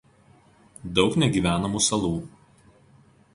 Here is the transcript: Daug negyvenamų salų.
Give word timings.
Daug 0.99 1.17
negyvenamų 1.25 1.83
salų. 1.89 2.11